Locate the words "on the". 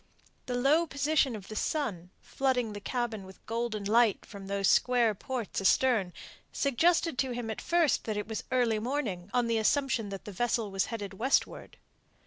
9.31-9.59